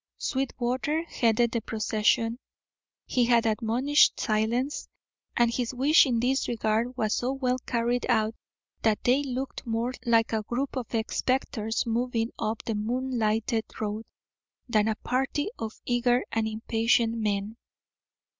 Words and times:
Sweetwater 0.17 1.03
headed 1.03 1.51
the 1.51 1.61
procession. 1.61 2.39
He 3.05 3.25
had 3.25 3.45
admonished 3.45 4.19
silence, 4.19 4.87
and 5.37 5.53
his 5.53 5.75
wish 5.75 6.07
in 6.07 6.19
this 6.19 6.47
regard 6.47 6.97
was 6.97 7.13
so 7.13 7.31
well 7.33 7.59
carried 7.67 8.07
out 8.09 8.33
that 8.81 9.03
they 9.03 9.21
looked 9.21 9.63
more 9.63 9.93
like 10.03 10.33
a 10.33 10.41
group 10.41 10.75
of 10.75 10.87
spectres 11.09 11.85
moving 11.85 12.31
up 12.39 12.63
the 12.65 12.73
moon 12.73 13.19
lighted 13.19 13.65
road, 13.79 14.07
than 14.67 14.87
a 14.87 14.95
party 14.95 15.49
of 15.59 15.79
eager 15.85 16.23
and 16.31 16.47
impatient 16.47 17.13
men. 17.15 17.57